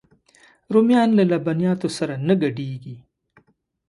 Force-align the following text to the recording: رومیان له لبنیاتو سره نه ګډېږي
رومیان 0.73 1.09
له 1.17 1.23
لبنیاتو 1.31 1.87
سره 1.97 2.13
نه 2.27 2.33
ګډېږي 2.41 2.95